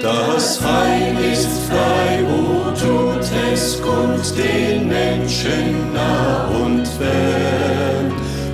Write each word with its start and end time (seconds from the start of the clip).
Das 0.00 0.58
Heil 0.64 1.14
ist 1.32 1.68
frei, 1.68 2.24
o 2.24 2.70
tut 2.70 3.30
es 3.52 3.80
kund 3.82 4.38
den 4.38 4.88
Menschen 4.88 5.92
nah 5.92 6.46
und 6.46 6.88
fern. 6.88 8.10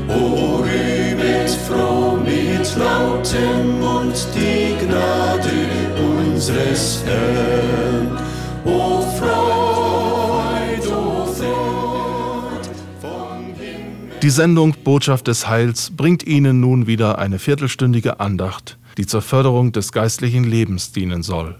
O 0.09 0.57
rühmet 0.57 1.51
froh 1.69 2.17
mit 2.17 2.77
lautem 2.77 3.79
Mund 3.79 4.27
die 4.35 4.85
Gnade 4.85 5.49
unseres 5.97 7.05
Herrn. 7.07 8.19
O 8.65 9.03
Freud, 9.17 10.89
o 10.89 11.25
Freud 11.25 12.69
vom 13.01 13.45
Himmel. 13.57 14.19
Die 14.23 14.31
Sendung 14.31 14.75
Botschaft 14.83 15.29
des 15.29 15.49
Heils 15.49 15.93
bringt 15.97 16.27
Ihnen 16.27 16.59
nun 16.59 16.89
wieder 16.89 17.19
eine 17.19 17.39
viertelstündige 17.39 18.19
Andacht 18.19 18.77
die 18.99 19.07
zur 19.07 19.23
Förderung 19.23 19.73
des 19.73 19.93
geistlichen 19.93 20.45
Lebens 20.45 20.93
dienen 20.93 21.23
soll. 21.23 21.59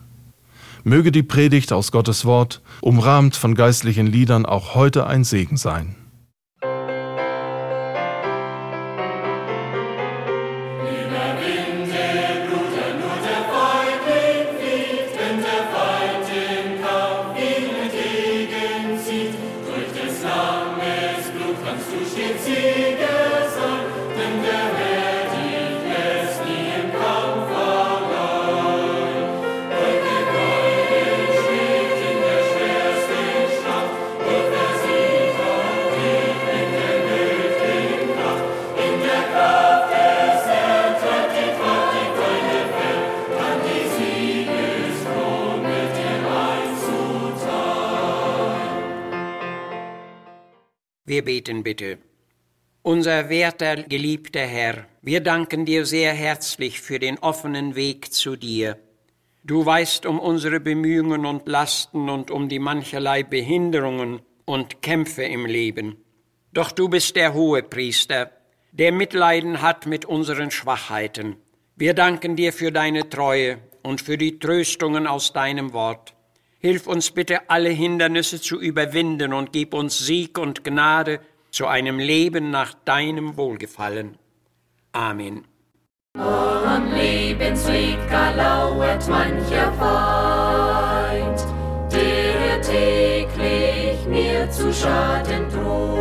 Möge 0.85 1.13
die 1.13 1.23
Predigt 1.23 1.73
aus 1.73 1.93
Gottes 1.93 2.25
Wort, 2.25 2.61
umrahmt 2.81 3.37
von 3.37 3.55
geistlichen 3.55 4.07
Liedern, 4.07 4.45
auch 4.45 4.75
heute 4.75 5.07
ein 5.07 5.25
Segen 5.25 5.57
sein. 5.57 5.95
Wir 51.09 51.25
beten 51.25 51.63
bitte. 51.63 51.97
Unser 52.83 53.31
werter, 53.31 53.77
geliebter 53.77 54.43
Herr, 54.43 54.85
wir 55.01 55.21
danken 55.21 55.65
dir 55.65 55.87
sehr 55.87 56.13
herzlich 56.13 56.83
für 56.83 56.99
den 56.99 57.19
offenen 57.21 57.77
Weg 57.77 58.13
zu 58.13 58.37
dir. 58.37 58.77
Du 59.43 59.65
weißt 59.65 60.05
um 60.05 60.21
unsere 60.21 60.61
Bemühungen 60.61 61.25
und 61.25 61.49
Lasten 61.49 62.11
und 62.11 62.31
um 62.31 62.51
die 62.51 62.59
mancherlei 62.59 63.23
Behinderungen 63.23 64.21
und 64.45 64.83
Kämpfe 64.83 65.23
im 65.23 65.47
Leben. 65.47 65.97
Doch 66.53 66.73
du 66.73 66.91
bist 66.91 67.17
der 67.17 67.33
hohe 67.33 67.63
Priester, 67.63 68.31
der 68.73 68.93
Mitleiden 68.93 69.63
hat 69.63 69.87
mit 69.87 70.05
unseren 70.05 70.51
Schwachheiten. 70.51 71.37
Wir 71.75 71.95
danken 71.95 72.37
dir 72.37 72.53
für 72.53 72.71
deine 72.71 73.09
Treue 73.09 73.61
und 73.83 74.03
für 74.03 74.19
die 74.19 74.39
Tröstungen 74.39 75.07
aus 75.07 75.33
deinem 75.33 75.73
Wort. 75.73 76.18
Hilf 76.61 76.89
uns 76.89 77.13
bitte, 77.13 77.49
alle 77.49 77.69
Hindernisse 77.69 78.41
zu 78.41 78.61
überwinden 78.61 79.33
und 79.33 79.53
gib 79.53 79.75
uns 79.75 79.99
Sieg 79.99 80.39
und 80.39 80.65
Gnade 80.65 81.21
zu 81.53 81.67
einem 81.67 81.99
Leben 82.01 82.51
nach 82.51 82.75
deinem 82.85 83.37
Wohlgefallen. 83.37 84.19
Amen. 84.93 85.45
Am 86.15 86.93
Lebensweg 86.93 87.97
gar 88.11 88.35
mancher 89.09 89.73
Feind, 89.75 91.47
der 91.93 92.61
täglich 92.63 94.07
mir 94.09 94.51
zu 94.51 94.73
Schaden 94.73 95.49
droht. 95.51 95.98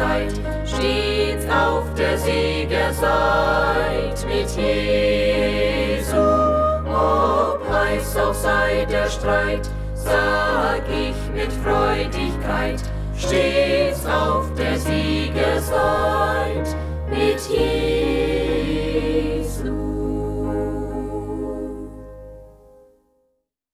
Siegerseite, 0.00 0.40
steht's 0.66 1.46
auf 1.50 1.84
der 1.94 2.18
Siegerseite 2.18 4.26
mit 4.26 4.50
Jesu. 4.56 6.16
Ob 6.16 7.68
heiß 7.68 8.16
auch 8.16 8.34
sei 8.34 8.86
der 8.86 9.10
Streit, 9.10 9.68
sag 9.94 10.82
ich 10.88 11.14
mit 11.34 11.52
Freudigkeit, 11.52 12.82
steht's 13.16 14.06
auf 14.06 14.54
der 14.54 14.78
Siegerseite 14.78 16.76
mit 17.10 17.40
Jesu. 17.50 18.70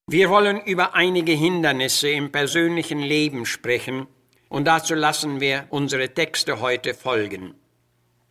Wir 0.09 0.31
wollen 0.31 0.61
über 0.65 0.95
einige 0.95 1.33
Hindernisse 1.33 2.09
im 2.09 2.31
persönlichen 2.33 3.01
Leben 3.01 3.45
sprechen 3.45 4.07
und 4.49 4.67
dazu 4.67 4.95
lassen 4.95 5.41
wir 5.41 5.67
unsere 5.71 6.15
Texte 6.15 6.61
heute 6.61 6.95
folgen. 6.95 7.55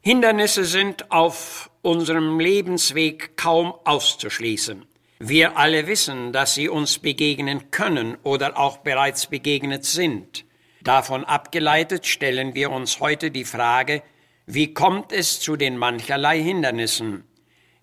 Hindernisse 0.01 0.65
sind 0.65 1.11
auf 1.11 1.69
unserem 1.81 2.39
Lebensweg 2.39 3.37
kaum 3.37 3.73
auszuschließen. 3.85 4.85
Wir 5.19 5.57
alle 5.57 5.87
wissen, 5.87 6.31
dass 6.33 6.53
sie 6.55 6.69
uns 6.69 6.99
begegnen 6.99 7.71
können 7.71 8.17
oder 8.23 8.57
auch 8.57 8.77
bereits 8.77 9.27
begegnet 9.27 9.85
sind. 9.85 10.45
Davon 10.81 11.23
abgeleitet 11.23 12.05
stellen 12.05 12.53
wir 12.53 12.69
uns 12.69 12.99
heute 12.99 13.31
die 13.31 13.45
Frage, 13.45 14.03
wie 14.45 14.73
kommt 14.75 15.11
es 15.11 15.39
zu 15.39 15.55
den 15.55 15.77
mancherlei 15.77 16.39
Hindernissen? 16.39 17.23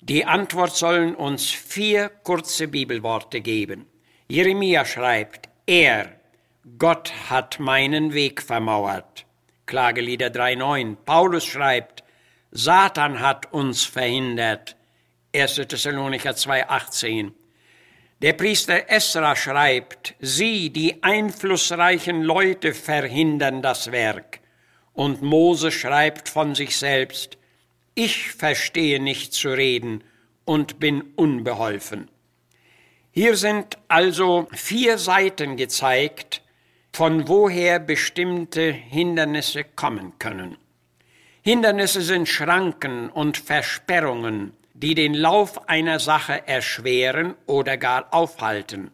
Die 0.00 0.24
Antwort 0.24 0.76
sollen 0.76 1.16
uns 1.16 1.50
vier 1.50 2.08
kurze 2.08 2.68
Bibelworte 2.68 3.40
geben. 3.40 3.86
Jeremia 4.28 4.84
schreibt, 4.84 5.48
er, 5.66 6.20
Gott 6.78 7.12
hat 7.28 7.58
meinen 7.58 8.14
Weg 8.14 8.40
vermauert. 8.40 9.26
Klagelieder 9.66 10.28
3.9. 10.28 10.94
Paulus 10.94 11.44
schreibt, 11.44 12.04
Satan 12.52 13.18
hat 13.18 13.52
uns 13.52 13.84
verhindert. 13.84 14.76
1. 15.34 15.56
Thessalonicher 15.56 16.30
2.18. 16.30 17.32
Der 18.20 18.34
Priester 18.34 18.88
Esra 18.88 19.34
schreibt, 19.34 20.14
sie, 20.20 20.70
die 20.70 21.02
einflussreichen 21.02 22.22
Leute, 22.22 22.74
verhindern 22.74 23.60
das 23.60 23.90
Werk. 23.90 24.38
Und 24.92 25.20
Mose 25.20 25.72
schreibt 25.72 26.28
von 26.28 26.54
sich 26.54 26.76
selbst, 26.76 27.38
ich 27.96 28.30
verstehe 28.30 29.02
nicht 29.02 29.34
zu 29.34 29.48
reden 29.48 30.04
und 30.44 30.78
bin 30.78 31.02
unbeholfen. 31.16 32.08
Hier 33.10 33.36
sind 33.36 33.78
also 33.88 34.46
vier 34.52 34.96
Seiten 34.98 35.56
gezeigt, 35.56 36.41
von 36.92 37.28
woher 37.28 37.78
bestimmte 37.78 38.70
Hindernisse 38.70 39.64
kommen 39.64 40.18
können. 40.18 40.56
Hindernisse 41.42 42.02
sind 42.02 42.28
Schranken 42.28 43.08
und 43.08 43.38
Versperrungen, 43.38 44.52
die 44.74 44.94
den 44.94 45.14
Lauf 45.14 45.68
einer 45.68 45.98
Sache 45.98 46.46
erschweren 46.46 47.34
oder 47.46 47.76
gar 47.76 48.12
aufhalten. 48.12 48.90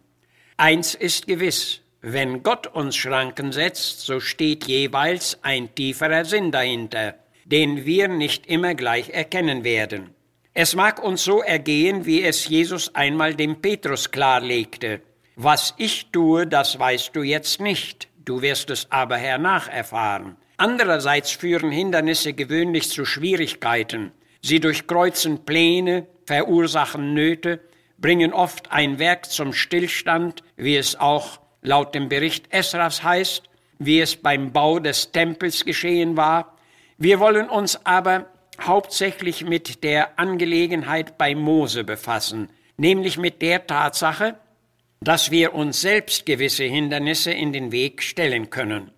Eins 0.56 0.94
ist 0.94 1.26
gewiss, 1.26 1.82
wenn 2.00 2.42
Gott 2.42 2.66
uns 2.66 2.96
Schranken 2.96 3.52
setzt, 3.52 4.00
so 4.00 4.20
steht 4.20 4.66
jeweils 4.66 5.38
ein 5.42 5.74
tieferer 5.74 6.24
Sinn 6.24 6.50
dahinter 6.52 7.14
den 7.50 7.86
wir 7.86 8.08
nicht 8.08 8.46
immer 8.46 8.74
gleich 8.74 9.10
erkennen 9.10 9.64
werden. 9.64 10.10
Es 10.52 10.74
mag 10.74 11.02
uns 11.02 11.24
so 11.24 11.40
ergehen, 11.40 12.04
wie 12.04 12.22
es 12.22 12.46
Jesus 12.46 12.94
einmal 12.94 13.34
dem 13.34 13.62
Petrus 13.62 14.10
klarlegte. 14.10 15.00
Was 15.40 15.72
ich 15.76 16.10
tue, 16.10 16.48
das 16.48 16.80
weißt 16.80 17.14
du 17.14 17.22
jetzt 17.22 17.60
nicht, 17.60 18.08
du 18.24 18.42
wirst 18.42 18.70
es 18.70 18.90
aber 18.90 19.16
hernach 19.16 19.68
erfahren. 19.68 20.36
Andererseits 20.56 21.30
führen 21.30 21.70
Hindernisse 21.70 22.32
gewöhnlich 22.32 22.90
zu 22.90 23.04
Schwierigkeiten. 23.04 24.10
Sie 24.42 24.58
durchkreuzen 24.58 25.44
Pläne, 25.44 26.08
verursachen 26.26 27.14
Nöte, 27.14 27.60
bringen 27.98 28.32
oft 28.32 28.72
ein 28.72 28.98
Werk 28.98 29.30
zum 29.30 29.52
Stillstand, 29.52 30.42
wie 30.56 30.76
es 30.76 30.98
auch 30.98 31.38
laut 31.62 31.94
dem 31.94 32.08
Bericht 32.08 32.52
Esras 32.52 33.04
heißt, 33.04 33.44
wie 33.78 34.00
es 34.00 34.16
beim 34.16 34.52
Bau 34.52 34.80
des 34.80 35.12
Tempels 35.12 35.64
geschehen 35.64 36.16
war, 36.16 36.58
wir 36.96 37.20
wollen 37.20 37.48
uns 37.48 37.86
aber 37.86 38.26
hauptsächlich 38.60 39.44
mit 39.44 39.84
der 39.84 40.18
Angelegenheit 40.18 41.16
bei 41.16 41.36
Mose 41.36 41.84
befassen, 41.84 42.48
nämlich 42.76 43.18
mit 43.18 43.40
der 43.40 43.68
Tatsache, 43.68 44.34
dass 45.00 45.30
wir 45.30 45.54
uns 45.54 45.80
selbst 45.80 46.26
gewisse 46.26 46.64
Hindernisse 46.64 47.32
in 47.32 47.52
den 47.52 47.72
Weg 47.72 48.02
stellen 48.02 48.50
können. 48.50 48.90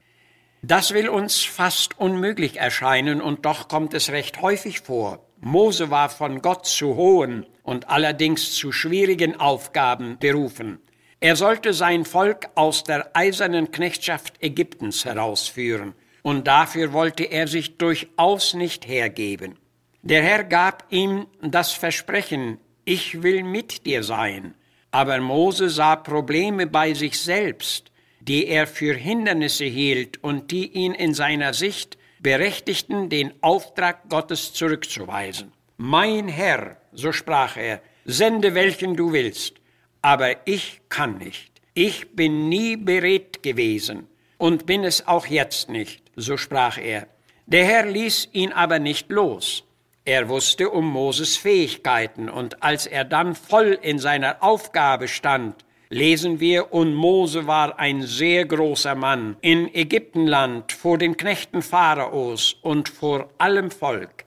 Das 0.63 0.93
will 0.93 1.09
uns 1.09 1.43
fast 1.43 1.99
unmöglich 1.99 2.59
erscheinen 2.59 3.23
und 3.23 3.47
doch 3.47 3.69
kommt 3.69 3.95
es 3.95 4.11
recht 4.11 4.43
häufig 4.43 4.81
vor. 4.81 5.27
Mose 5.41 5.91
war 5.91 6.11
von 6.11 6.43
Gott 6.43 6.67
zu 6.67 6.97
hohen 6.97 7.47
und 7.63 7.89
allerdings 7.89 8.53
zu 8.53 8.73
schwierigen 8.73 9.41
Aufgaben 9.41 10.19
berufen. 10.19 10.81
Er 11.21 11.37
sollte 11.37 11.73
sein 11.73 12.05
Volk 12.05 12.49
aus 12.55 12.85
der 12.85 13.11
eisernen 13.15 13.71
Knechtschaft 13.71 14.43
Ägyptens 14.43 15.05
herausführen, 15.05 15.95
und 16.23 16.47
dafür 16.47 16.93
wollte 16.93 17.25
er 17.25 17.47
sich 17.47 17.79
durchaus 17.79 18.53
nicht 18.53 18.87
hergeben. 18.87 19.59
Der 20.03 20.23
Herr 20.23 20.45
gab 20.45 20.85
ihm 20.91 21.27
das 21.43 21.73
Versprechen, 21.73 22.59
ich 22.85 23.23
will 23.23 23.43
mit 23.45 23.87
dir 23.87 24.03
sein. 24.03 24.55
Aber 24.91 25.19
Mose 25.21 25.71
sah 25.71 25.97
Probleme 25.97 26.67
bei 26.67 26.95
sich 26.95 27.19
selbst, 27.19 27.91
die 28.21 28.47
er 28.47 28.67
für 28.67 28.95
Hindernisse 28.95 29.65
hielt 29.65 30.23
und 30.23 30.51
die 30.51 30.67
ihn 30.73 30.95
in 30.95 31.15
seiner 31.15 31.55
Sicht 31.55 31.97
berechtigten, 32.21 33.09
den 33.09 33.33
Auftrag 33.43 34.09
Gottes 34.09 34.53
zurückzuweisen. 34.53 35.53
Mein 35.77 36.29
Herr, 36.29 36.77
so 36.93 37.13
sprach 37.13 37.57
er, 37.57 37.81
sende 38.05 38.55
welchen 38.55 38.97
du 38.97 39.13
willst, 39.13 39.55
aber 40.03 40.47
ich 40.47 40.83
kann 40.89 41.19
nicht. 41.19 41.51
Ich 41.73 42.15
bin 42.15 42.49
nie 42.49 42.77
beredt 42.77 43.43
gewesen 43.43 44.09
und 44.39 44.67
bin 44.67 44.85
es 44.85 45.07
auch 45.07 45.27
jetzt 45.27 45.71
nicht, 45.71 46.03
so 46.17 46.37
sprach 46.37 46.79
er. 46.79 47.07
Der 47.47 47.65
Herr 47.65 47.87
ließ 47.87 48.29
ihn 48.33 48.53
aber 48.53 48.79
nicht 48.79 49.11
los. 49.11 49.65
Er 50.13 50.29
wusste 50.29 50.71
um 50.71 50.87
Moses 50.89 51.37
Fähigkeiten, 51.37 52.29
und 52.29 52.65
als 52.65 52.89
er 52.89 53.05
dann 53.05 53.37
voll 53.37 53.79
in 53.81 54.01
seiner 54.01 54.43
Aufgabe 54.43 55.07
stand, 55.07 55.65
lesen 55.89 56.41
wir, 56.41 56.73
und 56.73 56.95
Mose 56.95 57.47
war 57.47 57.79
ein 57.79 58.03
sehr 58.03 58.45
großer 58.45 58.97
Mann 58.97 59.37
in 59.41 59.73
Ägyptenland 59.73 60.73
vor 60.73 60.99
den 60.99 61.17
Knechten 61.17 61.63
Pharaos 61.63 62.57
und 62.63 62.89
vor 62.89 63.29
allem 63.39 63.71
Volk. 63.71 64.25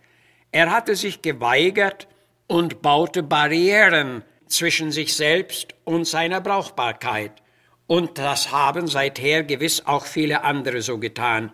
Er 0.54 0.72
hatte 0.72 0.96
sich 0.96 1.22
geweigert 1.22 2.08
und 2.48 2.82
baute 2.82 3.22
Barrieren 3.22 4.24
zwischen 4.48 4.90
sich 4.90 5.14
selbst 5.14 5.76
und 5.84 6.08
seiner 6.08 6.40
Brauchbarkeit. 6.40 7.44
Und 7.88 8.20
das 8.20 8.54
haben 8.54 8.88
seither 8.88 9.44
gewiss 9.44 9.86
auch 9.86 10.06
viele 10.06 10.46
andere 10.46 10.82
so 10.82 10.98
getan. 10.98 11.52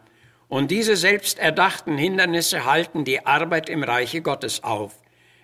Und 0.49 0.71
diese 0.71 0.97
selbsterdachten 0.97 1.97
Hindernisse 1.97 2.65
halten 2.65 3.05
die 3.05 3.25
Arbeit 3.25 3.69
im 3.69 3.83
Reiche 3.83 4.21
Gottes 4.21 4.63
auf. 4.63 4.93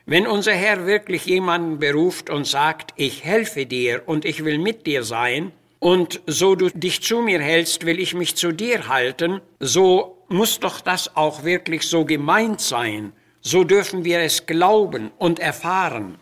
Wenn 0.08 0.28
unser 0.28 0.54
Herr 0.54 0.86
wirklich 0.86 1.26
jemanden 1.26 1.80
beruft 1.80 2.30
und 2.30 2.46
sagt, 2.46 2.94
ich 2.96 3.24
helfe 3.24 3.66
dir 3.66 4.04
und 4.08 4.26
ich 4.26 4.44
will 4.44 4.58
mit 4.58 4.86
dir 4.86 5.04
sein, 5.04 5.52
und 5.80 6.22
so 6.26 6.56
du 6.56 6.70
dich 6.70 7.04
zu 7.04 7.22
mir 7.22 7.40
hältst, 7.40 7.86
will 7.86 8.00
ich 8.00 8.16
mich 8.16 8.36
zu 8.36 8.52
dir 8.52 8.88
halten, 8.88 9.42
so 9.60 10.24
muss 10.30 10.60
doch 10.60 10.82
das 10.82 11.16
auch 11.16 11.44
wirklich 11.44 11.84
so 11.84 12.06
gemeint 12.06 12.60
sein. 12.60 13.14
So 13.42 13.64
dürfen 13.64 14.04
wir 14.04 14.22
es 14.22 14.48
glauben 14.48 15.12
und 15.20 15.38
erfahren. 15.38 16.18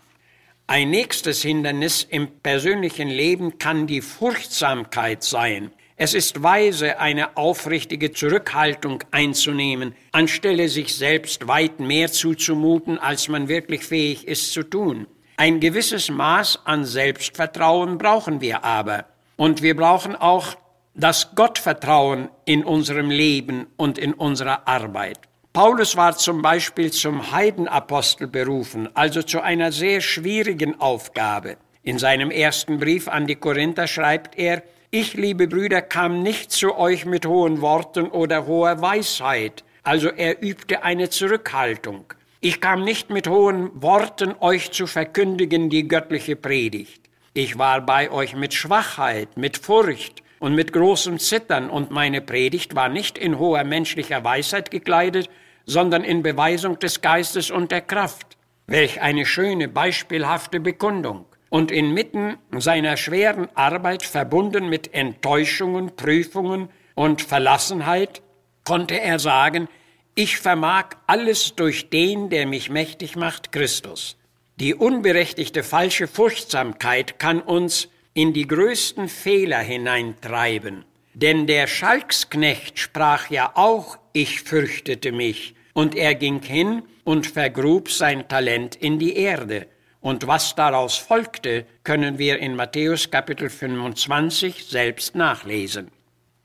Ein 0.67 0.89
nächstes 0.89 1.41
Hindernis 1.41 2.05
im 2.09 2.27
persönlichen 2.41 3.07
Leben 3.07 3.57
kann 3.57 3.87
die 3.87 4.01
Furchtsamkeit 4.01 5.23
sein. 5.23 5.71
Es 5.95 6.15
ist 6.15 6.41
weise, 6.41 6.99
eine 6.99 7.37
aufrichtige 7.37 8.11
Zurückhaltung 8.11 9.03
einzunehmen, 9.11 9.93
anstelle 10.11 10.67
sich 10.67 10.95
selbst 10.95 11.47
weit 11.47 11.79
mehr 11.79 12.11
zuzumuten, 12.11 12.97
als 12.97 13.27
man 13.27 13.47
wirklich 13.47 13.85
fähig 13.85 14.27
ist 14.27 14.53
zu 14.53 14.63
tun. 14.63 15.05
Ein 15.37 15.59
gewisses 15.59 16.09
Maß 16.09 16.61
an 16.65 16.85
Selbstvertrauen 16.85 17.97
brauchen 17.97 18.41
wir 18.41 18.63
aber. 18.63 19.05
Und 19.35 19.61
wir 19.61 19.75
brauchen 19.75 20.15
auch 20.15 20.55
das 20.95 21.35
Gottvertrauen 21.35 22.29
in 22.45 22.63
unserem 22.63 23.09
Leben 23.09 23.67
und 23.77 23.97
in 23.97 24.13
unserer 24.13 24.67
Arbeit. 24.67 25.19
Paulus 25.51 25.95
war 25.95 26.17
zum 26.17 26.41
Beispiel 26.41 26.91
zum 26.91 27.31
Heidenapostel 27.31 28.27
berufen, 28.27 28.89
also 28.95 29.21
zu 29.21 29.41
einer 29.41 29.71
sehr 29.71 30.01
schwierigen 30.01 30.79
Aufgabe. 30.79 31.57
In 31.83 31.99
seinem 31.99 32.31
ersten 32.31 32.79
Brief 32.79 33.07
an 33.07 33.27
die 33.27 33.35
Korinther 33.35 33.85
schreibt 33.85 34.37
er, 34.37 34.63
ich, 34.93 35.15
liebe 35.15 35.47
Brüder, 35.47 35.81
kam 35.81 36.21
nicht 36.21 36.51
zu 36.51 36.77
euch 36.77 37.05
mit 37.05 37.25
hohen 37.25 37.61
Worten 37.61 38.05
oder 38.09 38.45
hoher 38.45 38.79
Weisheit. 38.79 39.63
Also 39.81 40.09
er 40.09 40.43
übte 40.43 40.83
eine 40.83 41.09
Zurückhaltung. 41.09 42.05
Ich 42.41 42.61
kam 42.61 42.83
nicht 42.83 43.09
mit 43.09 43.27
hohen 43.27 43.71
Worten 43.73 44.35
euch 44.39 44.71
zu 44.71 44.85
verkündigen 44.85 45.71
die 45.71 45.87
göttliche 45.87 46.35
Predigt. 46.35 47.01
Ich 47.33 47.57
war 47.57 47.81
bei 47.81 48.11
euch 48.11 48.35
mit 48.35 48.53
Schwachheit, 48.53 49.35
mit 49.35 49.57
Furcht 49.57 50.21
und 50.37 50.53
mit 50.53 50.71
großem 50.71 51.17
Zittern, 51.17 51.71
und 51.71 51.89
meine 51.89 52.21
Predigt 52.21 52.75
war 52.75 52.87
nicht 52.87 53.17
in 53.17 53.39
hoher 53.39 53.63
menschlicher 53.63 54.23
Weisheit 54.23 54.69
gekleidet, 54.69 55.27
sondern 55.65 56.03
in 56.03 56.21
Beweisung 56.21 56.77
des 56.77 57.01
Geistes 57.01 57.49
und 57.49 57.71
der 57.71 57.81
Kraft. 57.81 58.37
Welch 58.67 59.01
eine 59.01 59.25
schöne, 59.25 59.67
beispielhafte 59.69 60.59
Bekundung 60.59 61.25
und 61.53 61.71
inmitten 61.71 62.37
seiner 62.57 62.97
schweren 62.97 63.47
Arbeit 63.53 64.01
verbunden 64.01 64.69
mit 64.69 64.91
Enttäuschungen, 64.95 65.95
Prüfungen 65.95 66.69
und 66.95 67.21
Verlassenheit, 67.21 68.23
konnte 68.63 68.99
er 68.99 69.19
sagen, 69.19 69.69
ich 70.15 70.39
vermag 70.39 70.85
alles 71.05 71.53
durch 71.53 71.91
den, 71.91 72.31
der 72.31 72.47
mich 72.47 72.71
mächtig 72.71 73.15
macht, 73.15 73.51
Christus. 73.51 74.17
Die 74.55 74.73
unberechtigte 74.73 75.61
falsche 75.61 76.07
Furchtsamkeit 76.07 77.19
kann 77.19 77.39
uns 77.39 77.87
in 78.15 78.33
die 78.33 78.47
größten 78.47 79.07
Fehler 79.07 79.59
hineintreiben. 79.59 80.85
Denn 81.13 81.45
der 81.45 81.67
Schalksknecht 81.67 82.79
sprach 82.79 83.29
ja 83.29 83.51
auch, 83.53 83.99
ich 84.11 84.41
fürchtete 84.41 85.11
mich, 85.11 85.53
und 85.73 85.93
er 85.93 86.15
ging 86.15 86.41
hin 86.41 86.81
und 87.03 87.27
vergrub 87.27 87.91
sein 87.91 88.27
Talent 88.27 88.75
in 88.75 88.97
die 88.97 89.15
Erde. 89.17 89.67
Und 90.03 90.27
was 90.27 90.53
daraus 90.53 90.97
folgte, 90.97 91.65
können 91.85 92.17
wir 92.17 92.39
in 92.39 92.57
Matthäus 92.57 93.09
Kapitel 93.09 93.49
25 93.49 94.65
selbst 94.65 95.15
nachlesen. 95.15 95.91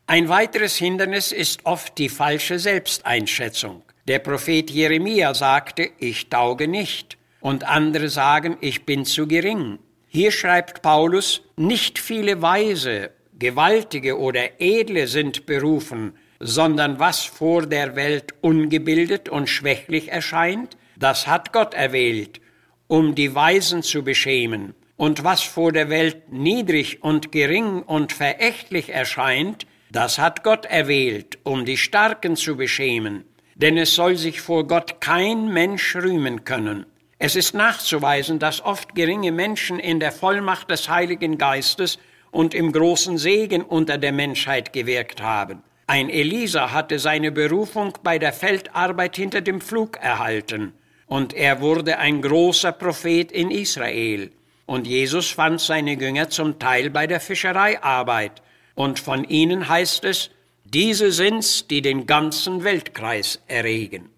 Ein 0.07 0.29
weiteres 0.29 0.77
Hindernis 0.77 1.33
ist 1.33 1.67
oft 1.67 1.99
die 1.99 2.09
falsche 2.09 2.61
Selbsteinschätzung. 2.61 3.83
Der 4.07 4.21
Prophet 4.21 4.71
Jeremia 4.71 5.35
sagte, 5.35 5.91
ich 5.99 6.29
tauge 6.29 6.69
nicht, 6.69 7.19
und 7.41 7.65
andere 7.65 8.09
sagen, 8.09 8.59
ich 8.61 8.87
bin 8.87 9.05
zu 9.05 9.27
gering. 9.27 9.81
Hier 10.07 10.31
schreibt 10.31 10.81
Paulus, 10.81 11.43
nicht 11.57 11.99
viele 11.99 12.41
Weise, 12.41 13.11
Gewaltige 13.41 14.21
oder 14.21 14.61
Edle 14.61 15.09
sind 15.09 15.47
berufen, 15.47 16.17
sondern 16.39 17.01
was 17.01 17.25
vor 17.25 17.67
der 17.67 17.97
Welt 17.97 18.35
ungebildet 18.41 19.29
und 19.29 19.49
schwächlich 19.49 20.13
erscheint, 20.13 20.77
das 20.97 21.27
hat 21.27 21.53
Gott 21.53 21.75
erwählt, 21.75 22.41
um 22.89 23.15
die 23.15 23.35
Weisen 23.35 23.83
zu 23.83 24.03
beschämen. 24.03 24.75
Und 24.97 25.23
was 25.23 25.43
vor 25.43 25.71
der 25.71 25.91
Welt 25.91 26.33
niedrig 26.33 27.05
und 27.05 27.31
gering 27.31 27.83
und 27.83 28.13
verächtlich 28.13 28.89
erscheint, 28.89 29.67
das 29.93 30.19
hat 30.19 30.43
Gott 30.43 30.65
erwählt, 30.65 31.39
um 31.45 31.65
die 31.65 31.77
Starken 31.77 32.35
zu 32.35 32.57
beschämen. 32.57 33.25
Denn 33.55 33.77
es 33.77 33.95
soll 33.95 34.17
sich 34.17 34.41
vor 34.41 34.67
Gott 34.67 35.01
kein 35.01 35.53
Mensch 35.53 35.95
rühmen 35.95 36.45
können. 36.45 36.87
Es 37.19 37.37
ist 37.37 37.55
nachzuweisen, 37.55 38.39
dass 38.39 38.65
oft 38.65 38.95
geringe 38.95 39.33
Menschen 39.33 39.79
in 39.79 40.01
der 40.01 40.13
Vollmacht 40.13 40.71
des 40.71 40.89
Heiligen 40.89 41.39
Geistes 41.39 41.99
und 42.31 42.55
im 42.55 42.73
großen 42.73 43.19
Segen 43.19 43.63
unter 43.63 43.99
der 43.99 44.13
Menschheit 44.13 44.73
gewirkt 44.73 45.23
haben. 45.23 45.63
Ein 45.87 46.11
Elisa 46.11 46.73
hatte 46.73 46.99
seine 46.99 47.33
Berufung 47.33 47.97
bei 48.03 48.19
der 48.19 48.33
Feldarbeit 48.33 49.17
hinter 49.17 49.41
dem 49.41 49.61
Flug 49.61 49.97
erhalten 49.97 50.75
und 51.09 51.35
er 51.35 51.61
wurde 51.61 51.99
ein 51.99 52.23
großer 52.23 52.73
Prophet 52.73 53.33
in 53.33 53.51
Israel. 53.51 54.31
Und 54.67 54.87
Jesus 54.87 55.31
fand 55.31 55.61
seine 55.61 55.95
Jünger 55.95 56.29
zum 56.29 56.59
Teil 56.59 56.91
bei 56.91 57.07
der 57.07 57.21
Fischereiarbeit. 57.21 58.43
Und 58.75 59.01
von 59.01 59.25
ihnen 59.25 59.69
heißt 59.69 60.05
es, 60.05 60.31
diese 60.65 61.11
sind's, 61.11 61.67
die 61.67 61.81
den 61.81 62.07
ganzen 62.07 62.63
Weltkreis 62.63 63.41
erregen. 63.49 64.11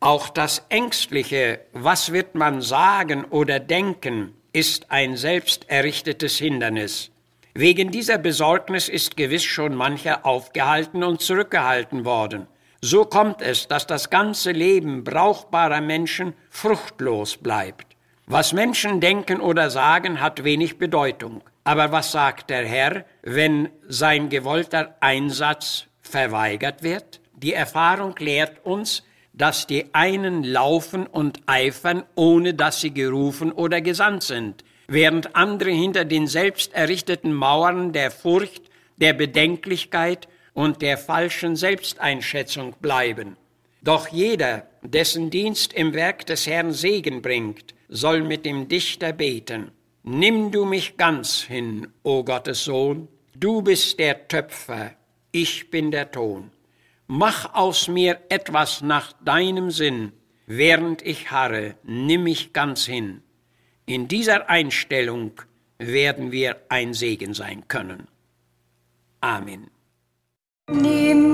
Auch 0.00 0.30
das 0.30 0.64
ängstliche, 0.70 1.60
was 1.74 2.12
wird 2.14 2.34
man 2.34 2.62
sagen 2.62 3.26
oder 3.26 3.60
denken, 3.60 4.34
ist 4.54 4.90
ein 4.90 5.18
selbst 5.18 5.68
errichtetes 5.68 6.38
Hindernis. 6.38 7.10
Wegen 7.52 7.90
dieser 7.90 8.16
Besorgnis 8.16 8.88
ist 8.88 9.18
gewiss 9.18 9.44
schon 9.44 9.74
mancher 9.74 10.24
aufgehalten 10.24 11.04
und 11.04 11.20
zurückgehalten 11.20 12.06
worden. 12.06 12.46
So 12.82 13.04
kommt 13.04 13.42
es, 13.42 13.68
dass 13.68 13.86
das 13.86 14.08
ganze 14.08 14.52
Leben 14.52 15.04
brauchbarer 15.04 15.82
Menschen 15.82 16.32
fruchtlos 16.48 17.36
bleibt. 17.36 17.86
Was 18.26 18.54
Menschen 18.54 19.00
denken 19.00 19.40
oder 19.40 19.68
sagen, 19.68 20.20
hat 20.20 20.44
wenig 20.44 20.78
Bedeutung. 20.78 21.42
Aber 21.62 21.92
was 21.92 22.12
sagt 22.12 22.48
der 22.48 22.66
Herr, 22.66 23.04
wenn 23.22 23.68
sein 23.86 24.30
gewollter 24.30 24.96
Einsatz 25.00 25.86
verweigert 26.00 26.82
wird? 26.82 27.20
Die 27.34 27.52
Erfahrung 27.52 28.14
lehrt 28.18 28.64
uns, 28.64 29.02
dass 29.34 29.66
die 29.66 29.94
einen 29.94 30.42
laufen 30.42 31.06
und 31.06 31.40
eifern, 31.46 32.04
ohne 32.14 32.54
dass 32.54 32.80
sie 32.80 32.94
gerufen 32.94 33.52
oder 33.52 33.82
gesandt 33.82 34.22
sind, 34.22 34.64
während 34.88 35.36
andere 35.36 35.70
hinter 35.70 36.06
den 36.06 36.26
selbst 36.26 36.72
errichteten 36.72 37.34
Mauern 37.34 37.92
der 37.92 38.10
Furcht, 38.10 38.62
der 38.96 39.12
Bedenklichkeit 39.12 40.28
und 40.52 40.82
der 40.82 40.98
falschen 40.98 41.56
Selbsteinschätzung 41.56 42.76
bleiben. 42.80 43.36
Doch 43.82 44.08
jeder, 44.08 44.66
dessen 44.82 45.30
Dienst 45.30 45.72
im 45.72 45.94
Werk 45.94 46.26
des 46.26 46.46
Herrn 46.46 46.72
Segen 46.72 47.22
bringt, 47.22 47.74
soll 47.88 48.22
mit 48.22 48.44
dem 48.44 48.68
Dichter 48.68 49.12
beten. 49.12 49.70
Nimm 50.02 50.50
du 50.50 50.64
mich 50.64 50.96
ganz 50.96 51.42
hin, 51.42 51.88
o 52.02 52.24
Gottes 52.24 52.64
Sohn, 52.64 53.08
du 53.34 53.62
bist 53.62 53.98
der 53.98 54.28
Töpfer, 54.28 54.92
ich 55.32 55.70
bin 55.70 55.90
der 55.90 56.10
Ton. 56.10 56.50
Mach 57.06 57.54
aus 57.54 57.88
mir 57.88 58.20
etwas 58.28 58.82
nach 58.82 59.12
deinem 59.24 59.70
Sinn, 59.70 60.12
während 60.46 61.02
ich 61.02 61.30
harre, 61.30 61.74
nimm 61.82 62.24
mich 62.24 62.52
ganz 62.52 62.86
hin. 62.86 63.22
In 63.86 64.08
dieser 64.08 64.48
Einstellung 64.48 65.32
werden 65.78 66.30
wir 66.30 66.56
ein 66.68 66.94
Segen 66.94 67.34
sein 67.34 67.66
können. 67.66 68.06
Amen. 69.20 69.70
Nimm 70.70 71.29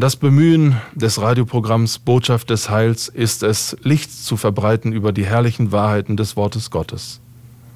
Das 0.00 0.16
Bemühen 0.16 0.80
des 0.94 1.20
Radioprogramms 1.20 1.98
Botschaft 1.98 2.48
des 2.48 2.70
Heils 2.70 3.08
ist 3.08 3.42
es, 3.42 3.76
Licht 3.82 4.10
zu 4.10 4.38
verbreiten 4.38 4.94
über 4.94 5.12
die 5.12 5.26
herrlichen 5.26 5.72
Wahrheiten 5.72 6.16
des 6.16 6.36
Wortes 6.36 6.70
Gottes. 6.70 7.20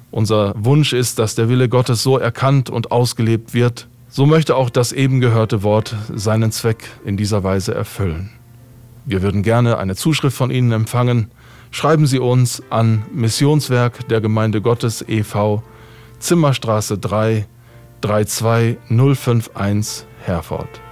Unser 0.09 0.55
Wunsch 0.57 0.93
ist, 0.93 1.19
dass 1.19 1.35
der 1.35 1.49
Wille 1.49 1.69
Gottes 1.69 2.01
so 2.01 2.17
erkannt 2.17 2.71
und 2.71 2.91
ausgelebt 2.91 3.53
wird, 3.53 3.87
so 4.09 4.25
möchte 4.25 4.55
auch 4.55 4.71
das 4.71 4.91
eben 4.91 5.21
gehörte 5.21 5.61
Wort 5.61 5.95
seinen 6.15 6.51
Zweck 6.51 6.89
in 7.05 7.15
dieser 7.15 7.43
Weise 7.43 7.75
erfüllen. 7.75 8.31
Wir 9.05 9.21
würden 9.21 9.43
gerne 9.43 9.77
eine 9.77 9.95
Zuschrift 9.95 10.35
von 10.35 10.49
Ihnen 10.49 10.71
empfangen. 10.71 11.29
Schreiben 11.69 12.07
Sie 12.07 12.17
uns 12.17 12.63
an 12.71 13.03
Missionswerk 13.13 14.07
der 14.07 14.19
Gemeinde 14.19 14.61
Gottes 14.61 15.05
e.V. 15.07 15.61
Zimmerstraße 16.17 16.97
3 16.97 17.45
32051 18.01 20.07
Herford. 20.23 20.84